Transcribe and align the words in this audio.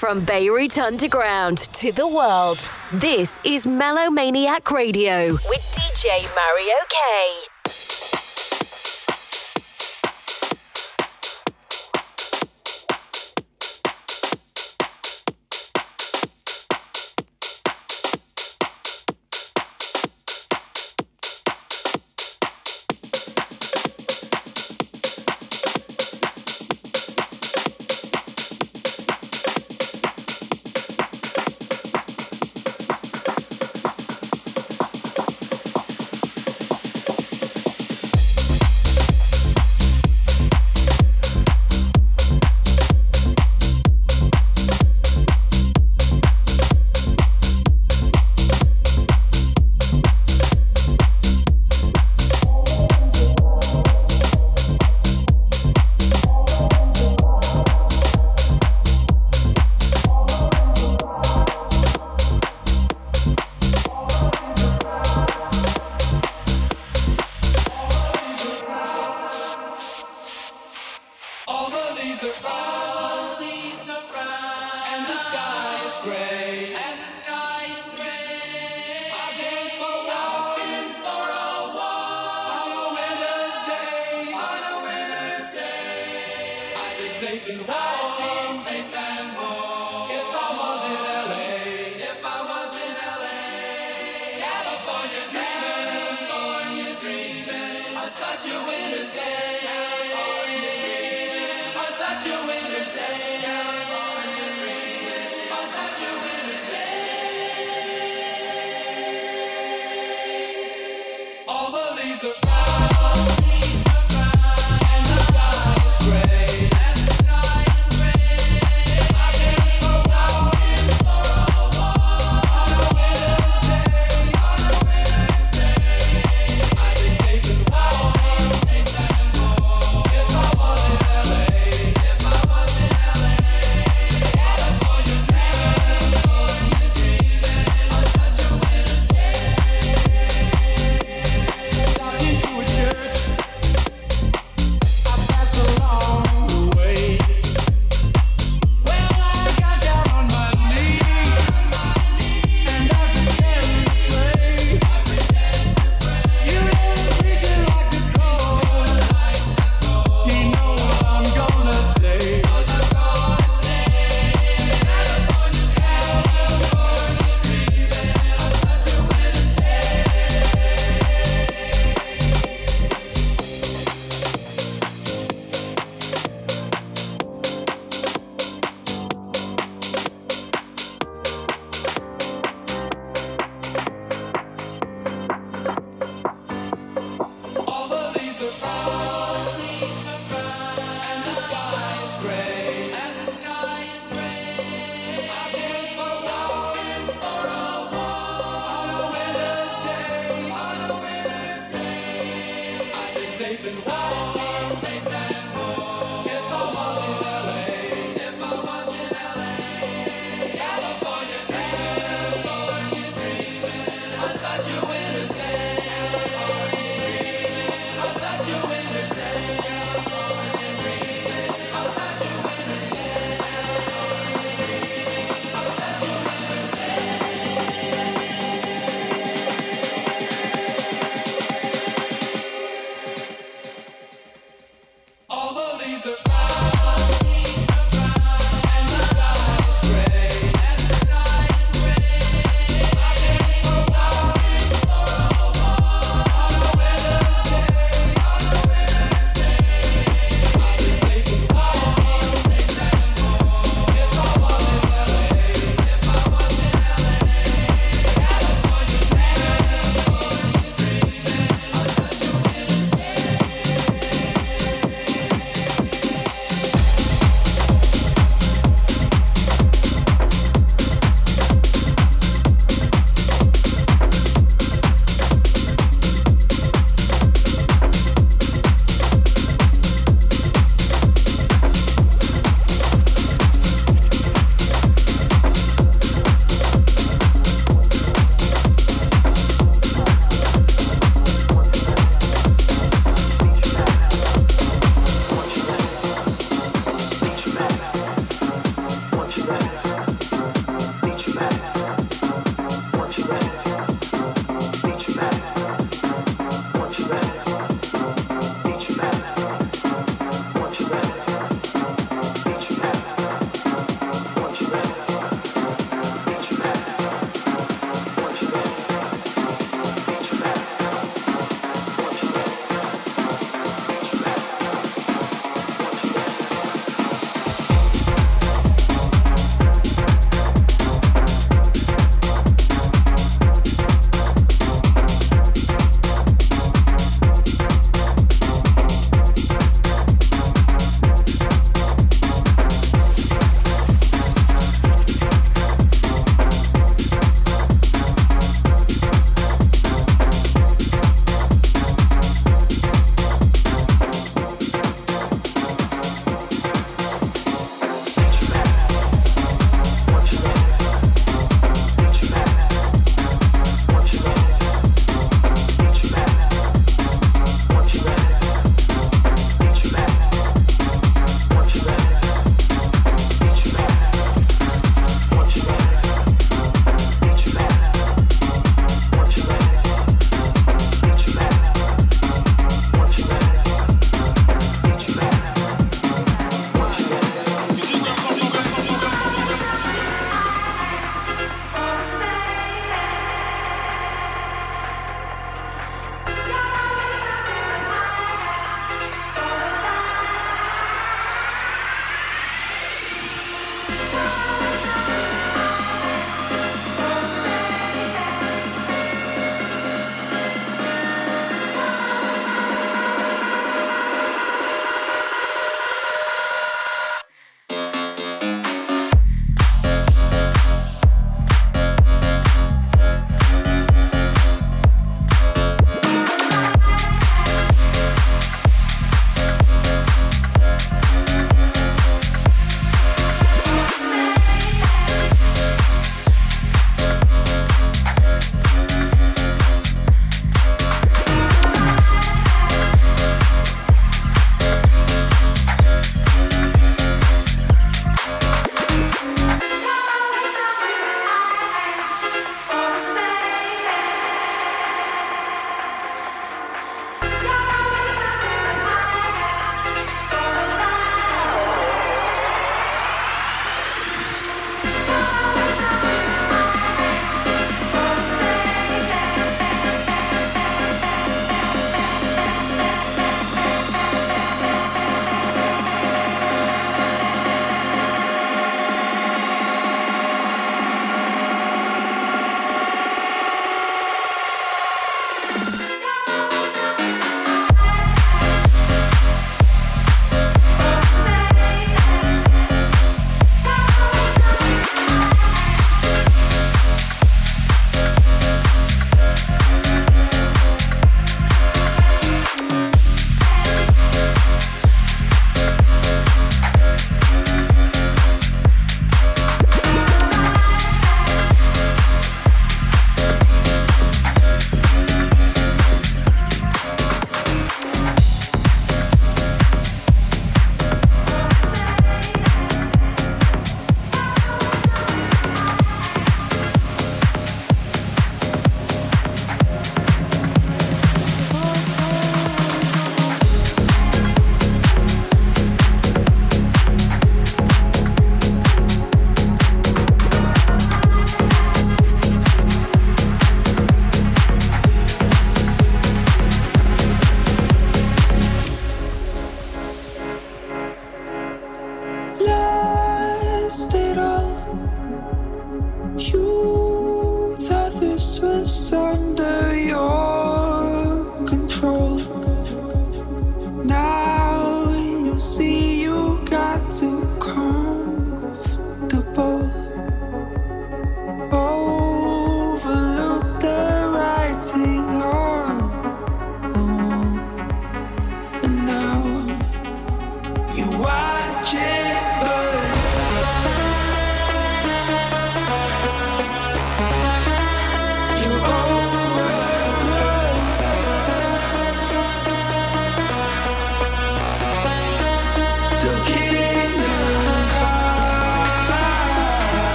From 0.00 0.24
Beirut 0.24 0.78
Underground 0.78 1.58
to 1.74 1.92
the 1.92 2.08
world, 2.08 2.56
this 2.90 3.38
is 3.44 3.66
Melomaniac 3.66 4.70
Radio 4.70 5.32
with 5.32 5.60
DJ 5.76 6.24
Mario 6.34 6.74
K. 6.88 7.49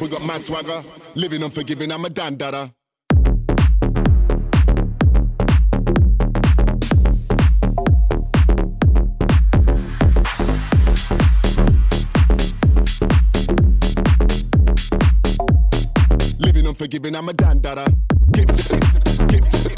we 0.00 0.08
got 0.08 0.24
mad 0.24 0.44
swagger. 0.44 0.82
Living 1.14 1.42
unforgiving, 1.42 1.90
I'm 1.90 2.04
a 2.04 2.08
dandada. 2.08 2.72
Living 16.38 16.66
unforgiving, 16.66 17.16
I'm 17.16 17.28
a 17.28 17.32
dandada. 17.32 17.86
Get. 18.30 19.71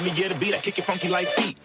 Let 0.00 0.04
me 0.04 0.10
get 0.12 0.32
a 0.32 0.38
beat, 0.38 0.54
I 0.54 0.58
kick 0.58 0.78
it 0.78 0.84
funky 0.84 1.08
like 1.08 1.26
feet. 1.26 1.58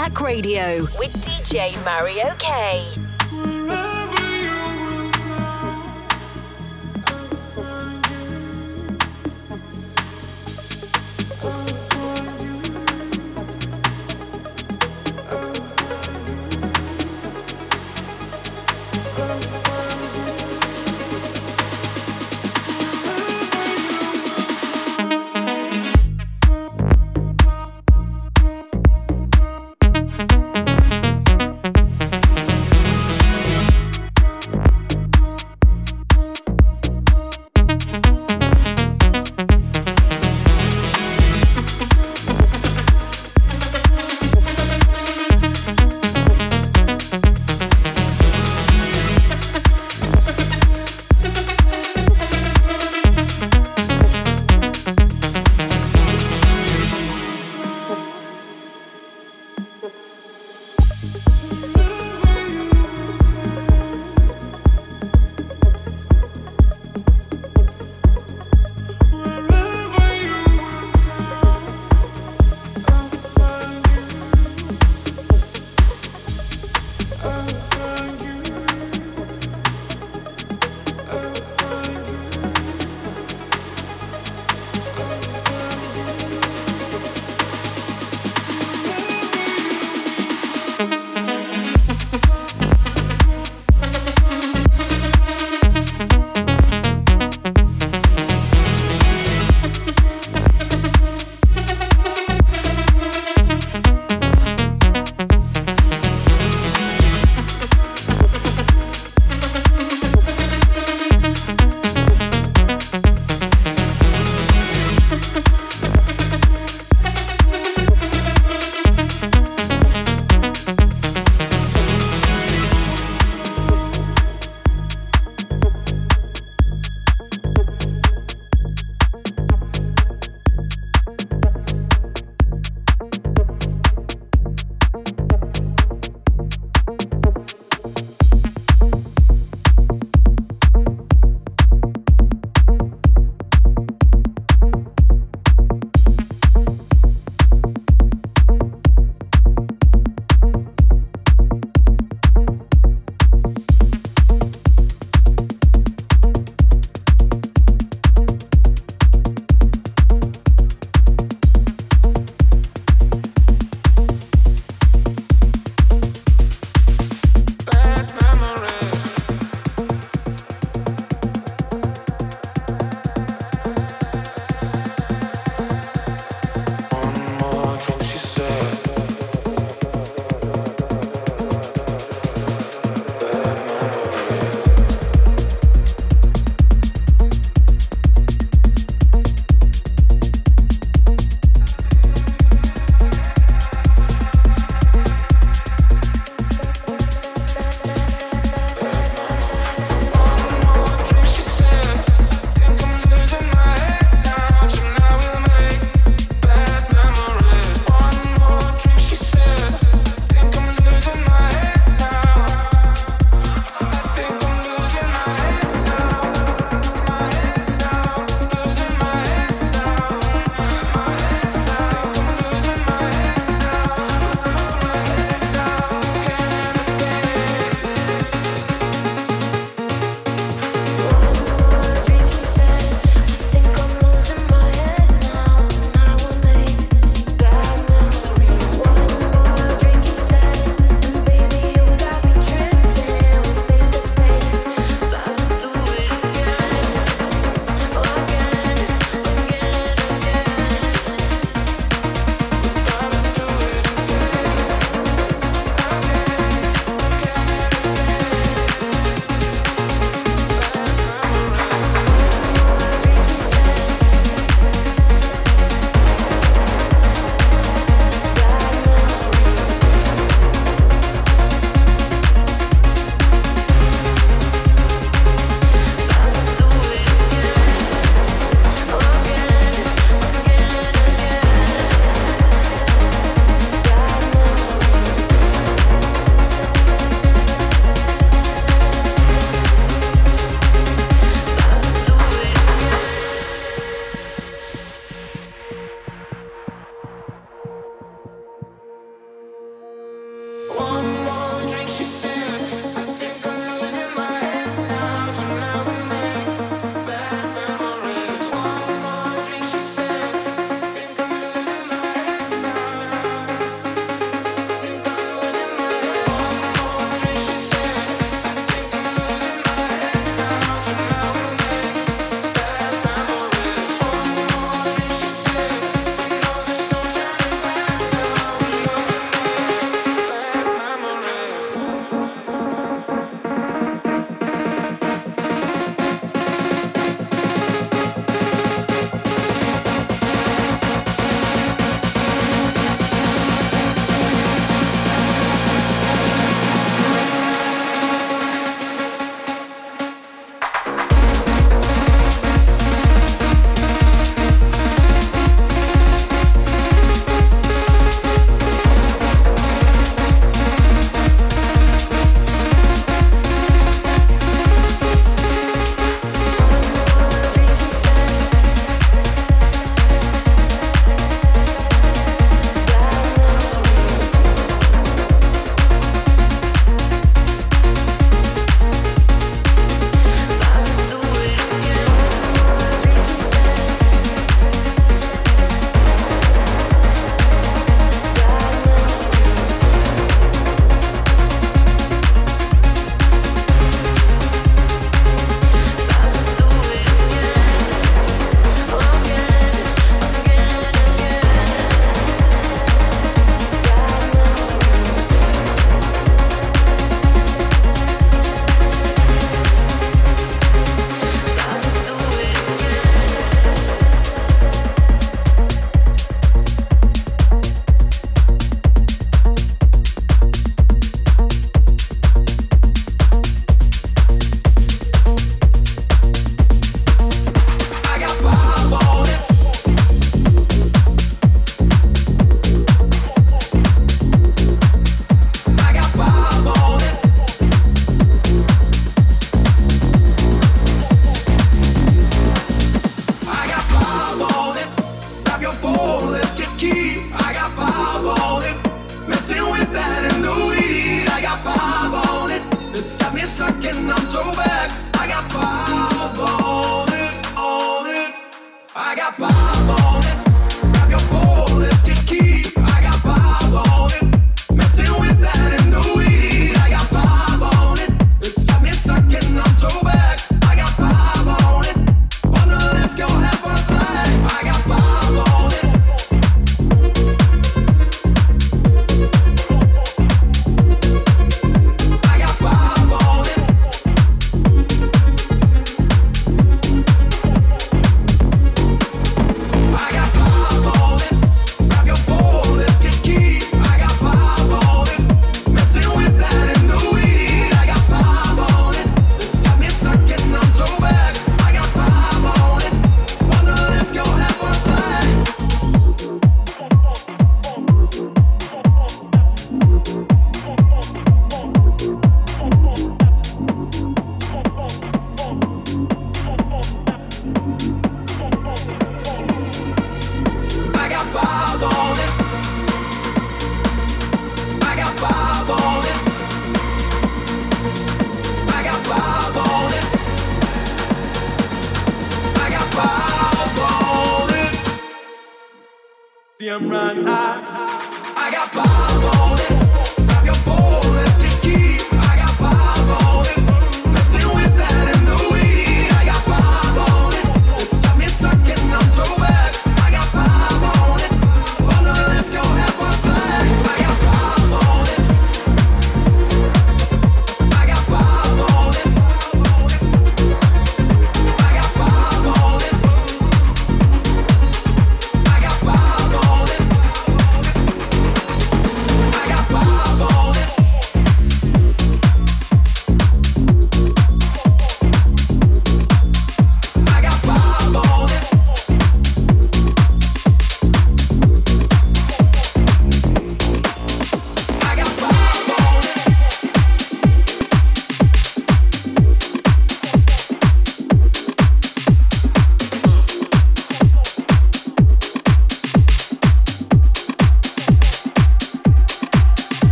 Kayak 0.00 0.20
Radio 0.24 0.88
with 0.96 1.12
DJ 1.20 1.76
Mariok. 1.84 2.40
Oh. 11.44 11.89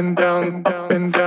Body 0.00 0.14
down, 0.14 0.62
my 0.62 0.62
body 0.62 0.96
work, 0.96 1.19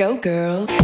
go, 0.00 0.16
girls. 0.16 0.79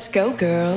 Let's 0.00 0.08
go, 0.08 0.32
girls. 0.32 0.69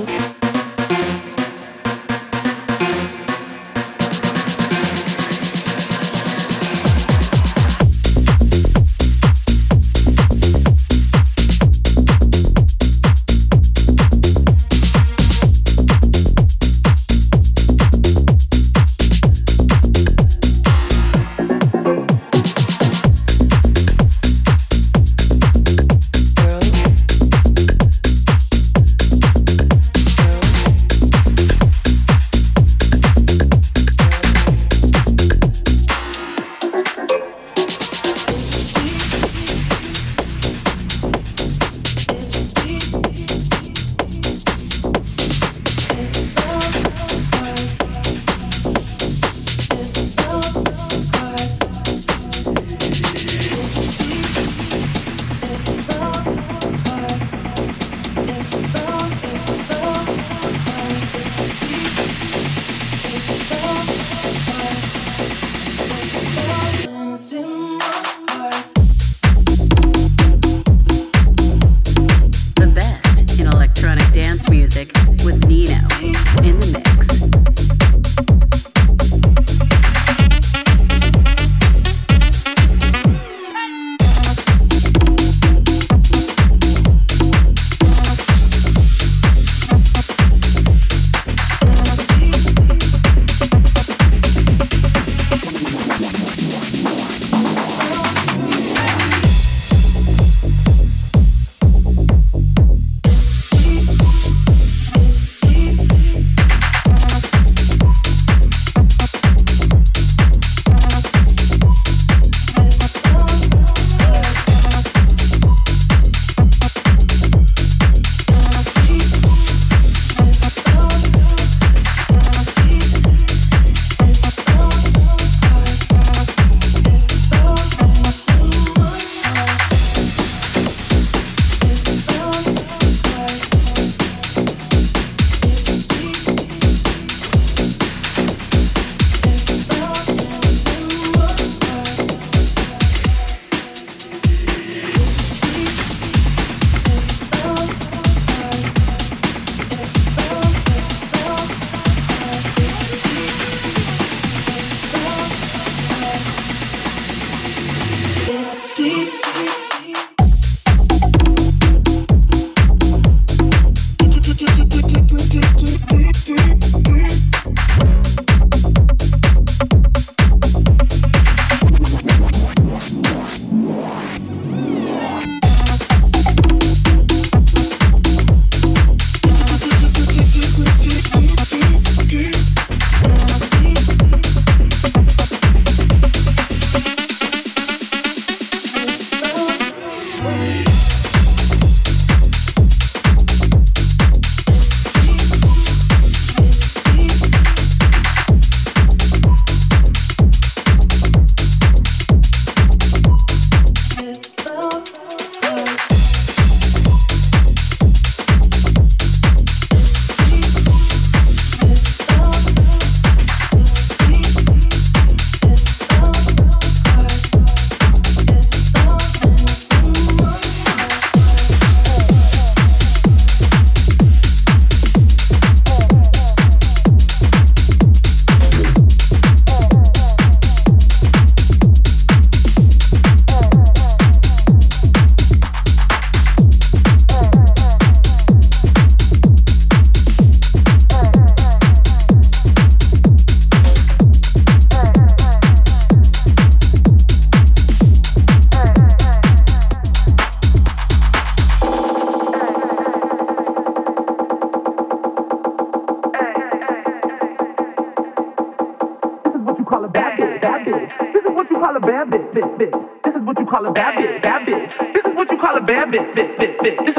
Bitch, 266.64 266.93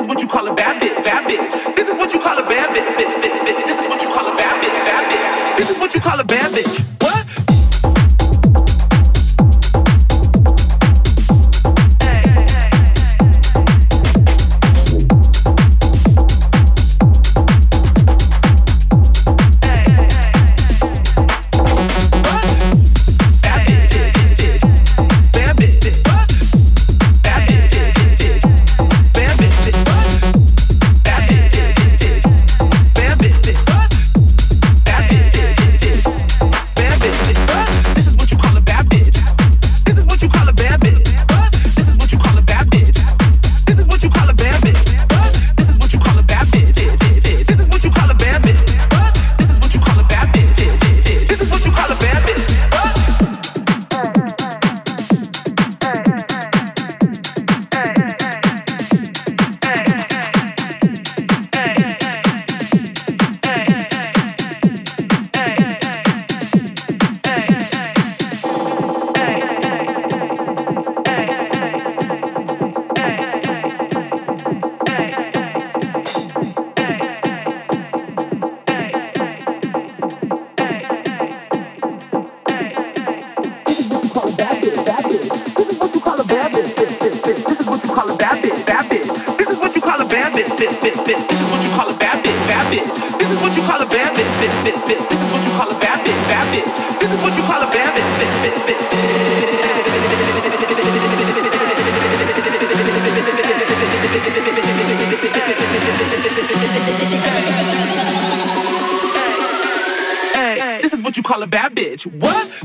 you 111.16 111.22
call 111.22 111.42
a 111.42 111.46
bad 111.46 111.74
bitch. 111.74 112.06
What? 112.06 112.63